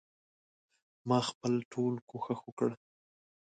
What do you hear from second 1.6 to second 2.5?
ټول کوښښ